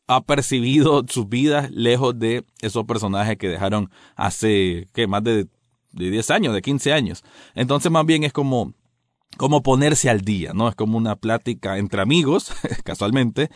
ha 0.06 0.20
percibido 0.22 1.04
sus 1.08 1.28
vidas 1.28 1.70
lejos 1.70 2.18
de 2.18 2.44
esos 2.60 2.84
personajes 2.84 3.36
que 3.38 3.48
dejaron 3.48 3.90
hace, 4.16 4.88
¿qué? 4.92 5.06
Más 5.06 5.24
de, 5.24 5.46
de 5.92 6.10
10 6.10 6.30
años, 6.30 6.54
de 6.54 6.62
15 6.62 6.92
años. 6.92 7.24
Entonces 7.54 7.90
más 7.90 8.04
bien 8.04 8.24
es 8.24 8.32
como, 8.32 8.74
como 9.36 9.62
ponerse 9.62 10.10
al 10.10 10.20
día, 10.20 10.52
¿no? 10.52 10.68
Es 10.68 10.74
como 10.74 10.98
una 10.98 11.16
plática 11.16 11.78
entre 11.78 12.02
amigos, 12.02 12.52
casualmente, 12.84 13.50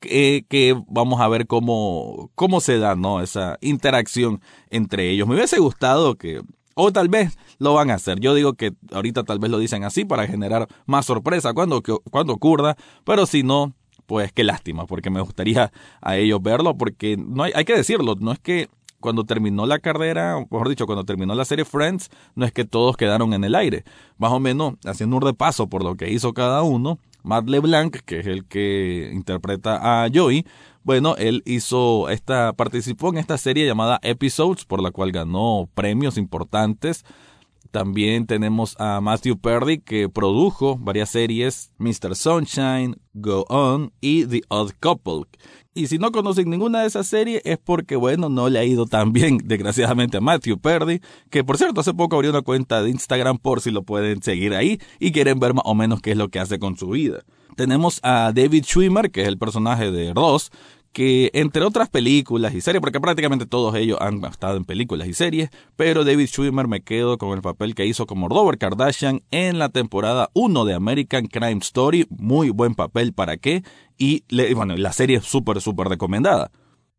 que, 0.00 0.44
que, 0.48 0.78
vamos 0.88 1.20
a 1.20 1.28
ver 1.28 1.46
cómo, 1.46 2.30
cómo 2.34 2.60
se 2.60 2.78
da, 2.78 2.94
¿no? 2.94 3.22
Esa 3.22 3.56
interacción 3.62 4.40
entre 4.70 5.10
ellos. 5.10 5.26
Me 5.26 5.34
hubiese 5.34 5.58
gustado 5.58 6.16
que, 6.16 6.42
o 6.74 6.92
tal 6.92 7.08
vez 7.08 7.38
lo 7.58 7.72
van 7.72 7.90
a 7.90 7.94
hacer. 7.94 8.20
Yo 8.20 8.34
digo 8.34 8.54
que 8.54 8.72
ahorita 8.92 9.24
tal 9.24 9.38
vez 9.38 9.50
lo 9.50 9.58
dicen 9.58 9.84
así 9.84 10.04
para 10.04 10.26
generar 10.26 10.68
más 10.86 11.06
sorpresa 11.06 11.54
cuando, 11.54 11.82
cuando 12.10 12.34
ocurra, 12.34 12.76
pero 13.04 13.24
si 13.24 13.42
no, 13.42 13.72
pues 14.06 14.32
qué 14.32 14.44
lástima, 14.44 14.86
porque 14.86 15.10
me 15.10 15.20
gustaría 15.20 15.72
a 16.00 16.16
ellos 16.16 16.42
verlo, 16.42 16.76
porque 16.76 17.16
no 17.16 17.42
hay, 17.42 17.52
hay 17.54 17.64
que 17.64 17.76
decirlo, 17.76 18.14
no 18.18 18.32
es 18.32 18.38
que 18.38 18.68
cuando 19.04 19.24
terminó 19.24 19.66
la 19.66 19.80
carrera, 19.80 20.38
o 20.38 20.48
mejor 20.50 20.68
dicho, 20.68 20.86
cuando 20.86 21.04
terminó 21.04 21.34
la 21.34 21.44
serie 21.44 21.66
Friends, 21.66 22.10
no 22.34 22.46
es 22.46 22.52
que 22.52 22.64
todos 22.64 22.96
quedaron 22.96 23.34
en 23.34 23.44
el 23.44 23.54
aire. 23.54 23.84
Más 24.16 24.32
o 24.32 24.40
menos, 24.40 24.76
haciendo 24.86 25.16
un 25.16 25.22
repaso 25.22 25.66
por 25.66 25.84
lo 25.84 25.94
que 25.94 26.10
hizo 26.10 26.32
cada 26.32 26.62
uno, 26.62 26.98
Matt 27.22 27.46
LeBlanc, 27.46 27.96
que 28.06 28.20
es 28.20 28.26
el 28.26 28.46
que 28.46 29.10
interpreta 29.12 30.04
a 30.04 30.08
Joey, 30.12 30.46
bueno, 30.84 31.16
él 31.16 31.42
hizo 31.44 32.08
esta, 32.08 32.52
participó 32.54 33.10
en 33.10 33.18
esta 33.18 33.36
serie 33.36 33.66
llamada 33.66 33.98
Episodes, 34.02 34.64
por 34.64 34.82
la 34.82 34.90
cual 34.90 35.12
ganó 35.12 35.68
premios 35.74 36.16
importantes. 36.16 37.04
También 37.74 38.28
tenemos 38.28 38.76
a 38.78 39.00
Matthew 39.00 39.36
Perry 39.36 39.80
que 39.80 40.08
produjo 40.08 40.78
varias 40.78 41.10
series, 41.10 41.72
Mr. 41.78 42.14
Sunshine, 42.14 42.94
Go 43.14 43.46
On 43.48 43.92
y 44.00 44.26
The 44.26 44.42
Odd 44.46 44.74
Couple. 44.78 45.24
Y 45.74 45.88
si 45.88 45.98
no 45.98 46.12
conocen 46.12 46.48
ninguna 46.50 46.82
de 46.82 46.86
esas 46.86 47.08
series 47.08 47.42
es 47.44 47.58
porque, 47.58 47.96
bueno, 47.96 48.28
no 48.28 48.48
le 48.48 48.60
ha 48.60 48.64
ido 48.64 48.86
tan 48.86 49.12
bien, 49.12 49.38
desgraciadamente, 49.44 50.18
a 50.18 50.20
Matthew 50.20 50.58
Perry, 50.58 51.02
que 51.30 51.42
por 51.42 51.58
cierto 51.58 51.80
hace 51.80 51.92
poco 51.92 52.14
abrió 52.14 52.30
una 52.30 52.42
cuenta 52.42 52.80
de 52.80 52.90
Instagram 52.90 53.38
por 53.38 53.60
si 53.60 53.72
lo 53.72 53.82
pueden 53.82 54.22
seguir 54.22 54.54
ahí 54.54 54.78
y 55.00 55.10
quieren 55.10 55.40
ver 55.40 55.54
más 55.54 55.64
o 55.66 55.74
menos 55.74 56.00
qué 56.00 56.12
es 56.12 56.16
lo 56.16 56.28
que 56.28 56.38
hace 56.38 56.60
con 56.60 56.78
su 56.78 56.90
vida. 56.90 57.24
Tenemos 57.56 57.98
a 58.04 58.30
David 58.32 58.66
Schwimmer, 58.66 59.10
que 59.10 59.22
es 59.22 59.26
el 59.26 59.36
personaje 59.36 59.90
de 59.90 60.14
Ross, 60.14 60.52
que 60.94 61.30
entre 61.34 61.62
otras 61.62 61.90
películas 61.90 62.54
y 62.54 62.62
series, 62.62 62.80
porque 62.80 63.00
prácticamente 63.00 63.44
todos 63.44 63.74
ellos 63.74 63.98
han 64.00 64.24
estado 64.24 64.56
en 64.56 64.64
películas 64.64 65.08
y 65.08 65.12
series, 65.12 65.50
pero 65.76 66.04
David 66.04 66.28
Schwimmer 66.28 66.68
me 66.68 66.80
quedo 66.80 67.18
con 67.18 67.36
el 67.36 67.42
papel 67.42 67.74
que 67.74 67.84
hizo 67.84 68.06
como 68.06 68.30
Robert 68.30 68.58
Kardashian 68.58 69.20
en 69.30 69.58
la 69.58 69.68
temporada 69.68 70.30
1 70.32 70.64
de 70.64 70.72
American 70.72 71.26
Crime 71.26 71.58
Story, 71.60 72.06
muy 72.08 72.48
buen 72.48 72.74
papel 72.74 73.12
para 73.12 73.36
qué, 73.36 73.62
y 73.98 74.24
bueno, 74.54 74.76
la 74.76 74.92
serie 74.92 75.18
es 75.18 75.24
súper, 75.24 75.60
súper 75.60 75.88
recomendada. 75.88 76.50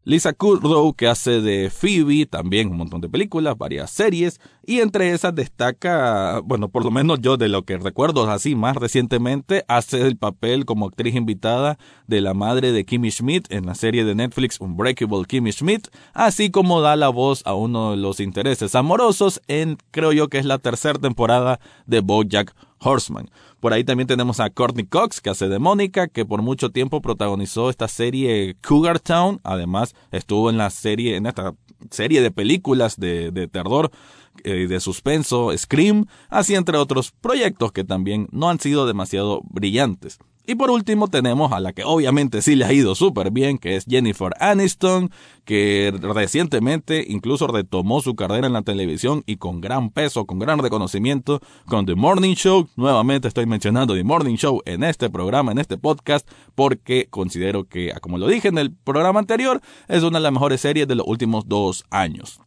Lisa 0.07 0.33
Kudrow, 0.33 0.93
que 0.93 1.07
hace 1.07 1.41
de 1.41 1.71
Phoebe, 1.71 2.27
también 2.27 2.69
un 2.69 2.77
montón 2.77 3.01
de 3.01 3.09
películas, 3.09 3.57
varias 3.57 3.89
series, 3.89 4.39
y 4.63 4.81
entre 4.81 5.11
esas 5.11 5.33
destaca, 5.33 6.41
bueno, 6.43 6.69
por 6.69 6.85
lo 6.85 6.91
menos 6.91 7.21
yo 7.21 7.37
de 7.37 7.49
lo 7.49 7.63
que 7.63 7.77
recuerdo 7.77 8.29
así 8.29 8.53
más 8.53 8.75
recientemente, 8.75 9.65
hace 9.67 10.05
el 10.05 10.15
papel 10.15 10.65
como 10.65 10.85
actriz 10.85 11.15
invitada 11.15 11.79
de 12.05 12.21
la 12.21 12.35
madre 12.35 12.71
de 12.71 12.85
Kimmy 12.85 13.09
Schmidt 13.09 13.51
en 13.51 13.65
la 13.65 13.73
serie 13.73 14.05
de 14.05 14.13
Netflix 14.13 14.61
Unbreakable 14.61 15.25
Kimmy 15.27 15.51
Schmidt, 15.51 15.87
así 16.13 16.51
como 16.51 16.81
da 16.81 16.95
la 16.95 17.09
voz 17.09 17.41
a 17.47 17.55
uno 17.55 17.91
de 17.91 17.97
los 17.97 18.19
intereses 18.19 18.75
amorosos 18.75 19.41
en, 19.47 19.79
creo 19.89 20.11
yo 20.11 20.27
que 20.27 20.37
es 20.37 20.45
la 20.45 20.59
tercera 20.59 20.99
temporada 20.99 21.59
de 21.87 22.01
BoJack 22.01 22.53
Horseman. 22.79 23.29
Por 23.59 23.73
ahí 23.73 23.83
también 23.83 24.07
tenemos 24.07 24.39
a 24.39 24.49
Courtney 24.49 24.85
Cox, 24.85 25.21
que 25.21 25.29
hace 25.29 25.47
de 25.47 25.59
Mónica, 25.59 26.07
que 26.07 26.25
por 26.25 26.41
mucho 26.41 26.69
tiempo 26.69 27.01
protagonizó 27.01 27.69
esta 27.69 27.87
serie 27.87 28.55
Cougar 28.61 28.99
Town. 28.99 29.39
Además, 29.43 29.95
estuvo 30.11 30.49
en 30.49 30.57
la 30.57 30.69
serie, 30.69 31.15
en 31.15 31.25
esta 31.25 31.53
serie 31.89 32.21
de 32.21 32.31
películas 32.31 32.97
de, 32.97 33.49
terror 33.51 33.91
eh, 34.43 34.67
de 34.67 34.79
suspenso, 34.79 35.55
Scream, 35.55 36.05
así 36.29 36.55
entre 36.55 36.77
otros 36.77 37.11
proyectos 37.11 37.71
que 37.71 37.83
también 37.83 38.27
no 38.31 38.49
han 38.49 38.59
sido 38.59 38.85
demasiado 38.85 39.41
brillantes. 39.49 40.19
Y 40.47 40.55
por 40.55 40.69
último 40.69 41.07
tenemos 41.07 41.51
a 41.51 41.59
la 41.59 41.73
que 41.73 41.83
obviamente 41.83 42.43
sí 42.43 42.55
le 42.55 42.65
ha 42.65 42.73
ido 42.73 42.93
súper 42.93 43.31
bien, 43.31 43.57
que 43.57 43.75
es 43.75 43.85
Jennifer 43.85 44.31
Aniston, 44.39 45.09
que 45.43 45.91
recientemente 45.99 47.03
incluso 47.07 47.47
retomó 47.47 47.99
su 48.01 48.15
carrera 48.15 48.45
en 48.45 48.53
la 48.53 48.61
televisión 48.61 49.23
y 49.25 49.37
con 49.37 49.59
gran 49.59 49.89
peso, 49.89 50.25
con 50.25 50.37
gran 50.37 50.59
reconocimiento 50.59 51.41
con 51.65 51.87
The 51.87 51.95
Morning 51.95 52.35
Show. 52.35 52.67
Nuevamente 52.75 53.27
estoy 53.27 53.47
mencionando 53.47 53.95
The 53.95 54.03
Morning 54.03 54.35
Show 54.35 54.61
en 54.65 54.83
este 54.83 55.09
programa, 55.09 55.51
en 55.51 55.57
este 55.57 55.77
podcast, 55.79 56.29
porque 56.53 57.07
considero 57.09 57.63
que, 57.63 57.91
como 58.01 58.19
lo 58.19 58.27
dije 58.27 58.49
en 58.49 58.59
el 58.59 58.71
programa 58.71 59.19
anterior, 59.19 59.61
es 59.87 60.03
una 60.03 60.19
de 60.19 60.23
las 60.23 60.31
mejores 60.31 60.61
series 60.61 60.87
de 60.87 60.95
los 60.95 61.07
últimos 61.07 61.47
dos 61.47 61.85
años. 61.89 62.39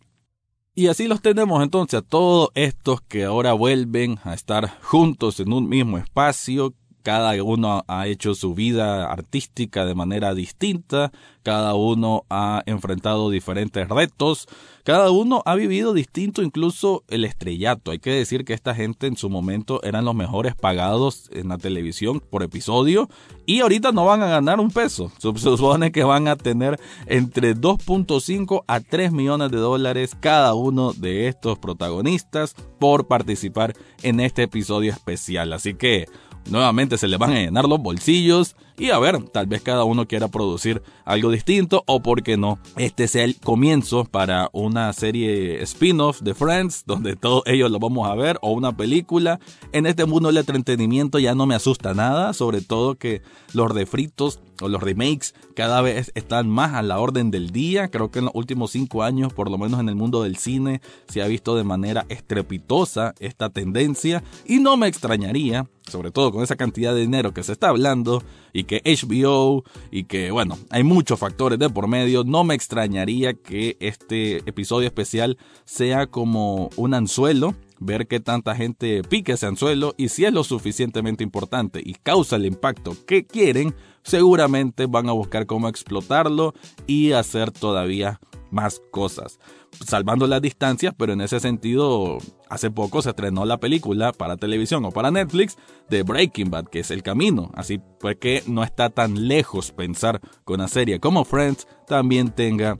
Y 0.77 0.87
así 0.87 1.09
los 1.09 1.21
tenemos 1.21 1.65
entonces 1.65 1.99
a 1.99 2.03
todos 2.03 2.51
estos 2.55 3.01
que 3.01 3.25
ahora 3.25 3.55
vuelven 3.55 4.21
a 4.23 4.35
estar 4.35 4.79
juntos 4.83 5.41
en 5.41 5.53
un 5.53 5.69
mismo 5.69 5.99
espacio, 5.99 6.75
cada 7.09 7.43
uno 7.43 7.87
ha 7.89 8.07
hecho 8.07 8.35
su 8.35 8.53
vida 8.53 9.11
artística 9.11 9.87
de 9.87 9.95
manera 9.95 10.35
distinta, 10.35 11.11
cada 11.43 11.73
uno 11.73 12.27
ha 12.29 12.63
enfrentado 12.67 13.31
diferentes 13.31 13.89
retos, 13.89 14.47
cada 14.85 15.11
uno 15.11 15.43
ha 15.47 15.55
vivido 15.55 15.95
distinto 15.95 16.43
incluso 16.43 17.05
el 17.09 17.25
estrellato. 17.25 17.93
Hay 17.93 17.99
que 17.99 18.11
decir 18.11 18.45
que 18.45 18.53
esta 18.53 18.75
gente 18.75 19.07
en 19.07 19.17
su 19.17 19.31
momento 19.31 19.83
eran 19.85 20.05
los 20.05 20.15
mejores 20.15 20.55
pagados 20.55 21.31
en 21.33 21.49
la 21.49 21.57
televisión 21.57 22.21
por 22.21 22.43
episodio 22.43 23.09
y 23.47 23.61
ahorita 23.61 23.91
no 23.93 24.05
van 24.05 24.23
a 24.23 24.29
ganar 24.29 24.61
un 24.61 24.71
peso. 24.71 25.11
Se 25.17 25.33
supone 25.33 25.93
que 25.93 26.05
van 26.05 26.29
a 26.29 26.37
tener 26.37 26.79
entre 27.07 27.57
2.5 27.57 28.65
a 28.67 28.81
3 28.81 29.13
millones 29.13 29.51
de 29.51 29.57
dólares 29.57 30.15
cada 30.21 30.53
uno 30.53 30.93
de 30.93 31.29
estos 31.29 31.59
protagonistas 31.59 32.55
por 32.79 33.07
participar 33.07 33.73
en 34.03 34.21
este 34.21 34.43
episodio 34.43 34.93
especial. 34.93 35.55
Así 35.55 35.73
que 35.73 36.05
nuevamente 36.47 36.99
se 36.99 37.09
le 37.09 37.17
van 37.17 37.31
a 37.31 37.35
llenar 37.35 37.67
los 37.67 37.81
bolsillos 37.81 38.57
y 38.79 38.91
a 38.91 38.99
ver, 38.99 39.23
tal 39.25 39.47
vez 39.47 39.63
cada 39.63 39.85
uno 39.85 40.07
quiera 40.07 40.29
producir 40.29 40.83
algo 41.05 41.31
distinto 41.31 41.83
o 41.87 42.01
por 42.01 42.23
qué 42.23 42.37
no, 42.37 42.59
este 42.77 43.09
sea 43.09 43.25
el 43.25 43.37
comienzo 43.39 44.05
para 44.05 44.49
una 44.53 44.93
serie 44.93 45.63
spin-off 45.63 46.21
de 46.21 46.35
Friends 46.35 46.85
donde 46.87 47.17
todos 47.17 47.43
ellos 47.47 47.71
lo 47.71 47.79
vamos 47.79 48.09
a 48.09 48.15
ver 48.15 48.39
o 48.41 48.53
una 48.53 48.77
película. 48.77 49.41
En 49.73 49.87
este 49.87 50.07
mundo 50.07 50.29
del 50.29 50.39
entretenimiento 50.39 51.19
ya 51.19 51.35
no 51.35 51.47
me 51.47 51.55
asusta 51.55 51.95
nada, 51.95 52.33
sobre 52.33 52.61
todo 52.61 52.95
que 52.95 53.23
los 53.53 53.71
refritos 53.71 54.41
o 54.61 54.69
los 54.69 54.83
remakes 54.83 55.35
cada 55.55 55.81
vez 55.81 56.13
están 56.15 56.49
más 56.49 56.75
a 56.75 56.83
la 56.83 56.99
orden 56.99 57.31
del 57.31 57.51
día. 57.51 57.89
Creo 57.89 58.11
que 58.11 58.21
en 58.21 58.27
los 58.27 58.35
últimos 58.35 58.73
cinco 58.73 59.03
años, 59.03 59.33
por 59.33 59.51
lo 59.51 59.59
menos 59.59 59.81
en 59.81 59.89
el 59.89 59.95
mundo 59.95 60.23
del 60.23 60.37
cine, 60.37 60.81
se 61.09 61.23
ha 61.23 61.27
visto 61.27 61.57
de 61.57 61.65
manera 61.65 62.07
estrepitosa 62.09 63.15
esta 63.19 63.51
tendencia 63.51 64.23
y 64.47 64.59
no 64.59 64.77
me 64.77 64.89
extrañaría, 64.89 65.69
sobre 65.89 66.11
todo 66.11 66.33
con 66.33 66.43
esa 66.43 66.57
cantidad 66.57 66.95
de 66.95 67.01
dinero 67.01 67.33
que 67.33 67.43
se 67.43 67.53
está 67.53 67.69
hablando 67.69 68.23
y 68.53 68.65
que 68.69 68.83
HBO 68.85 69.65
y 69.91 70.05
que 70.05 70.31
bueno, 70.31 70.57
hay 70.71 70.85
muchos 70.85 71.19
factores 71.19 71.59
de 71.59 71.71
por 71.71 71.89
medio, 71.89 72.23
no 72.23 72.45
me 72.45 72.55
extrañaría 72.55 73.35
que 73.35 73.77
este 73.81 74.37
episodio 74.49 74.87
especial 74.87 75.39
sea 75.65 76.07
como 76.07 76.71
un 76.77 76.95
anzuelo 76.95 77.57
ver 77.81 78.07
qué 78.07 78.21
tanta 78.21 78.55
gente 78.55 79.03
pique 79.03 79.33
ese 79.33 79.47
anzuelo 79.47 79.95
y 79.97 80.09
si 80.09 80.25
es 80.25 80.33
lo 80.33 80.45
suficientemente 80.45 81.25
importante 81.25 81.81
y 81.85 81.95
causa 81.95 82.37
el 82.37 82.47
impacto 82.47 82.97
que 83.07 83.27
quieren, 83.27 83.75
seguramente 84.03 84.87
van 84.87 85.09
a 85.09 85.13
buscar 85.13 85.47
cómo 85.47 85.69
explotarlo 85.69 86.55
y 86.87 87.13
hacer 87.13 87.51
todavía 87.51 88.21
más 88.51 88.81
cosas. 88.91 89.39
Salvando 89.87 90.27
las 90.27 90.43
distancias, 90.43 90.95
pero 90.97 91.13
en 91.13 91.21
ese 91.21 91.41
sentido, 91.41 92.19
hace 92.49 92.71
poco 92.71 93.03
se 93.03 93.11
estrenó 93.11 93.45
la 93.45 93.59
película 93.59 94.13
para 94.13 94.37
televisión 94.37 94.85
o 94.85 94.91
para 94.91 95.11
Netflix 95.11 95.57
de 95.89 96.03
Breaking 96.03 96.51
Bad, 96.51 96.67
que 96.67 96.81
es 96.81 96.91
el 96.91 97.03
camino. 97.03 97.51
Así 97.55 97.81
pues 98.01 98.17
que 98.17 98.43
no 98.47 98.65
está 98.65 98.91
tan 98.91 99.29
lejos 99.29 99.73
pensar 99.73 100.21
que 100.47 100.53
una 100.53 100.69
serie 100.69 101.01
como 101.01 101.25
Friends 101.25 101.67
también 101.87 102.31
tenga 102.31 102.79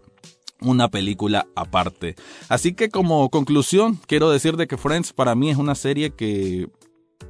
una 0.61 0.89
película 0.89 1.47
aparte. 1.55 2.17
Así 2.49 2.75
que 2.75 2.89
como 2.89 3.31
conclusión, 3.31 3.99
quiero 4.07 4.31
decir 4.31 4.57
de 4.57 4.67
que 4.67 4.77
Friends 4.77 5.13
para 5.13 5.35
mí 5.35 5.51
es 5.51 5.57
una 5.57 5.75
serie 5.75 6.11
que 6.11 6.69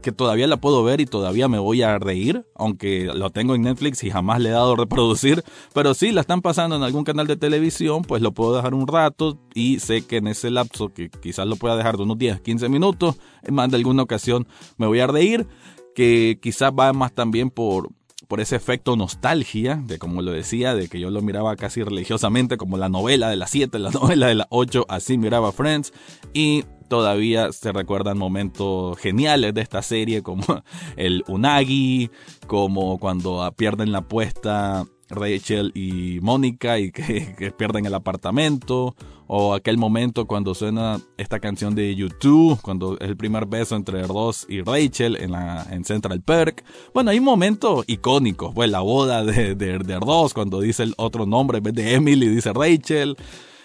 que 0.02 0.12
todavía 0.12 0.47
la 0.47 0.59
puedo 0.59 0.85
ver 0.85 1.00
y 1.00 1.07
todavía 1.07 1.49
me 1.49 1.59
voy 1.59 1.83
a 1.83 1.99
reír, 1.99 2.47
aunque 2.54 3.07
lo 3.07 3.30
tengo 3.30 3.54
en 3.54 3.62
Netflix 3.62 4.04
y 4.04 4.11
jamás 4.11 4.40
le 4.40 4.50
he 4.50 4.52
dado 4.52 4.75
a 4.75 4.76
reproducir, 4.76 5.42
pero 5.75 5.95
si 5.95 6.12
la 6.12 6.21
están 6.21 6.42
pasando 6.42 6.76
en 6.76 6.83
algún 6.83 7.04
canal 7.04 7.26
de 7.26 7.37
televisión, 7.37 8.02
pues 8.02 8.23
lo 8.23 8.33
puedo 8.33 8.57
dejar 8.57 8.75
un 8.75 8.87
rato 8.87 9.38
y 9.54 9.80
sé 9.80 10.07
que 10.07 10.18
en 10.18 10.28
ese 10.28 10.50
lapso, 10.50 10.92
que 10.92 11.11
quizás 11.11 11.47
lo 11.47 11.57
pueda 11.57 11.76
dejar 11.76 11.97
de 11.97 12.04
unos 12.04 12.18
10, 12.18 12.40
15 12.40 12.68
minutos, 12.68 13.16
en 13.42 13.54
más 13.54 13.71
de 13.71 13.76
alguna 13.76 14.02
ocasión 14.02 14.47
me 14.76 14.87
voy 14.87 15.00
a 15.00 15.07
reír, 15.07 15.47
que 15.95 16.38
quizás 16.40 16.71
va 16.71 16.92
más 16.92 17.12
también 17.12 17.50
por, 17.50 17.88
por 18.28 18.40
ese 18.40 18.56
efecto 18.56 18.94
nostalgia, 18.94 19.82
de 19.85 19.99
como 19.99 20.23
lo 20.23 20.32
decía, 20.32 20.75
de 20.75 20.88
que 20.88 21.00
yo 21.00 21.11
lo 21.11 21.23
miraba 21.23 21.56
casi 21.56 21.82
religiosamente 21.82 22.58
como 22.58 22.76
la 22.76 22.90
novela 22.90 23.30
de 23.30 23.37
las 23.37 23.50
7, 23.50 23.78
la 23.78 23.90
novela 23.90 24.28
de 24.28 24.37
las 24.37 24.47
8, 24.50 24.87
así 24.88 25.18
miraba 25.18 25.50
Friends, 25.50 25.92
y 26.35 26.64
todavía 26.88 27.52
se 27.52 27.73
recuerdan 27.73 28.18
momentos 28.18 28.99
geniales 28.99 29.54
de 29.54 29.62
esta 29.62 29.82
serie, 29.82 30.23
como 30.23 30.44
el 30.97 31.25
Unagi, 31.26 32.11
como 32.47 32.99
cuando 32.99 33.50
pierden 33.56 33.92
la 33.92 33.99
apuesta 33.99 34.85
Rachel 35.08 35.73
y 35.75 36.20
Mónica 36.20 36.78
y 36.78 36.90
que, 36.92 37.52
pierden 37.58 37.87
el 37.87 37.94
apartamento, 37.94 38.94
o 39.28 39.54
aquel 39.54 39.76
momento 39.76 40.26
cuando 40.26 40.54
suena 40.54 41.00
esta 41.18 41.38
canción 41.38 41.75
de 41.75 41.94
YouTube, 41.94 42.58
cuando 42.62 42.99
es 42.99 43.08
el 43.08 43.16
primer 43.16 43.47
beso 43.47 43.76
entre 43.76 44.02
Ross 44.04 44.47
y 44.49 44.62
Rachel 44.62 45.16
en, 45.16 45.32
la, 45.32 45.66
en 45.70 45.85
Central 45.85 46.23
Perk. 46.23 46.64
Bueno, 46.94 47.11
hay 47.11 47.20
momentos 47.20 47.85
icónicos, 47.87 48.52
pues 48.54 48.70
la 48.70 48.80
boda 48.80 49.25
de, 49.25 49.54
de, 49.54 50.00
Ross 50.00 50.32
cuando 50.32 50.61
dice 50.61 50.82
el 50.82 50.94
otro 50.97 51.26
nombre 51.26 51.58
en 51.58 51.64
vez 51.64 51.75
de 51.75 51.94
Emily 51.94 52.28
dice 52.28 52.52
Rachel, 52.54 53.16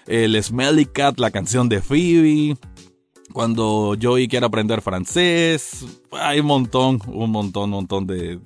el 0.06 0.42
Smelly 0.44 0.86
Cat, 0.86 1.18
la 1.18 1.32
canción 1.32 1.70
de 1.70 1.82
Phoebe, 1.82 2.58
cuando 3.34 3.96
Joey 4.02 4.28
quiere 4.28 4.46
aprender 4.46 4.82
francés, 4.82 5.86
hay 6.12 6.40
un 6.40 6.46
montón, 6.46 7.02
un 7.08 7.32
montón, 7.32 7.64
un 7.66 7.70
montón 7.72 8.08
de, 8.08 8.40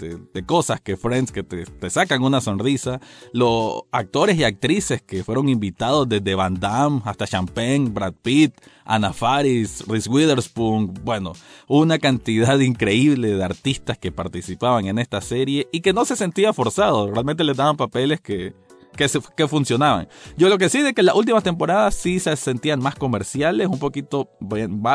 cosas 0.46 0.80
que 0.82 0.98
Friends 0.98 1.32
que 1.32 1.44
te, 1.44 1.90
sacan 1.90 2.24
una 2.24 2.42
sonrisa. 2.42 3.00
Los 3.34 3.84
actores 3.92 4.38
y 4.38 4.44
actrices 4.44 5.02
que 5.02 5.24
fueron 5.24 5.50
invitados 5.50 6.08
desde 6.08 6.36
Van 6.36 6.60
Damme 6.60 7.02
hasta 7.06 7.28
Champagne, 7.28 7.90
Brad 7.90 8.14
Pitt, 8.22 8.54
Anna 8.86 9.14
Faris, 9.14 9.86
Reese 9.88 10.10
Witherspoon, 10.10 10.94
bueno, 11.04 11.34
una 11.68 12.00
cantidad 12.00 12.58
increíble 12.60 13.36
de 13.36 13.44
artistas 13.44 13.98
que 13.98 14.12
participaban 14.12 14.86
en 14.88 14.98
esta 14.98 15.22
serie 15.22 15.68
y 15.72 15.82
que 15.82 15.94
no 15.94 16.06
se 16.06 16.16
sentía 16.16 16.54
forzado, 16.54 17.12
realmente 17.12 17.44
les 17.44 17.58
daban 17.58 17.76
papeles 17.76 18.22
que, 18.22 18.54
que, 18.98 19.48
funcionaban. 19.48 20.10
Yo 20.36 20.50
lo 20.50 20.58
que 20.58 20.68
sí 20.68 20.82
de 20.82 20.94
que 20.94 21.04
las 21.04 21.16
últimas 21.16 21.44
temporadas 21.44 21.96
sí 21.96 22.20
se 22.20 22.36
sentían 22.36 22.82
más 22.82 22.96
comerciales, 22.96 23.68
un 23.68 23.80
poquito 23.80 24.30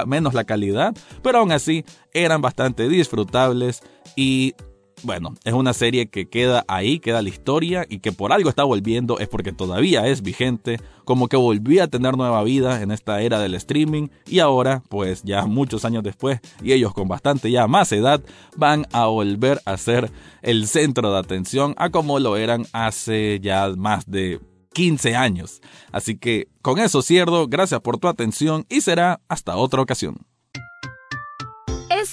menos 0.06 0.34
la 0.34 0.44
calidad, 0.44 0.94
pero 1.22 1.38
aún 1.38 1.52
así 1.52 1.84
eran 2.12 2.42
bastante 2.42 2.88
disfrutables 2.88 3.82
y 4.16 4.54
bueno, 5.02 5.34
es 5.44 5.52
una 5.52 5.72
serie 5.72 6.08
que 6.08 6.28
queda 6.28 6.64
ahí, 6.68 6.98
queda 6.98 7.22
la 7.22 7.28
historia 7.28 7.86
y 7.88 7.98
que 7.98 8.12
por 8.12 8.32
algo 8.32 8.48
está 8.48 8.64
volviendo, 8.64 9.18
es 9.18 9.28
porque 9.28 9.52
todavía 9.52 10.06
es 10.06 10.22
vigente, 10.22 10.80
como 11.04 11.28
que 11.28 11.36
volvió 11.36 11.82
a 11.82 11.88
tener 11.88 12.16
nueva 12.16 12.42
vida 12.44 12.82
en 12.82 12.90
esta 12.90 13.20
era 13.20 13.40
del 13.40 13.54
streaming 13.54 14.08
y 14.26 14.38
ahora, 14.38 14.82
pues 14.88 15.22
ya 15.24 15.46
muchos 15.46 15.84
años 15.84 16.02
después, 16.02 16.40
y 16.62 16.72
ellos 16.72 16.94
con 16.94 17.08
bastante 17.08 17.50
ya 17.50 17.66
más 17.66 17.92
edad, 17.92 18.22
van 18.56 18.86
a 18.92 19.06
volver 19.06 19.60
a 19.64 19.76
ser 19.76 20.10
el 20.42 20.66
centro 20.66 21.12
de 21.12 21.18
atención 21.18 21.74
a 21.78 21.90
como 21.90 22.18
lo 22.18 22.36
eran 22.36 22.66
hace 22.72 23.40
ya 23.40 23.70
más 23.76 24.10
de 24.10 24.40
15 24.72 25.16
años. 25.16 25.60
Así 25.90 26.16
que 26.16 26.48
con 26.62 26.78
eso 26.78 27.02
cierro, 27.02 27.46
gracias 27.48 27.80
por 27.80 27.98
tu 27.98 28.08
atención 28.08 28.64
y 28.68 28.80
será 28.80 29.20
hasta 29.28 29.56
otra 29.56 29.82
ocasión. 29.82 30.31